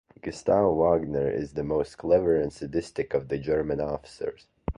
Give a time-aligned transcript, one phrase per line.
[0.19, 4.47] Gustav Wagner is the most clever and sadistic of the German officers.